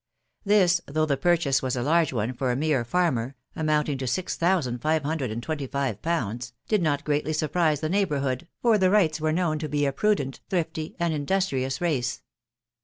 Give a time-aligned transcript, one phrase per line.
[0.43, 4.35] This, though the purchase was a large one for a mere farmer (amounting to six
[4.35, 8.89] thousand five hundred and twenty five pounds), did not greatly surprise the neighbourhood, for the
[8.89, 12.23] Wrights were known to be a prudent, thrifty, and industrious race.